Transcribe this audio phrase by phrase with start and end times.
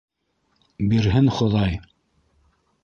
[0.93, 1.81] Бирһен Хоҙай!